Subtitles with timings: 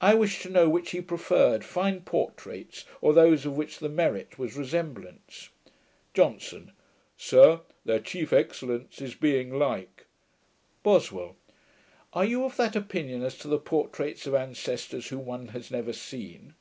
[0.00, 4.38] I wished to know which he preferred, fine portraits, or those of which the merit
[4.38, 5.48] was resemblance.
[6.14, 6.70] JOHNSON.
[7.16, 10.06] 'Sir, their chief excellence is being like.'
[10.84, 11.34] BOSWELL.
[12.12, 15.92] 'Are you of that opinion as to the portraits of ancestors, whom one has never
[15.92, 16.54] seen?'